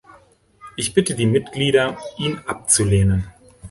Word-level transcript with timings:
Ich 0.77 0.95
bitte 0.95 1.13
die 1.13 1.27
Mitglieder, 1.27 1.95
ihn 2.17 2.39
abzulehnen. 2.47 3.29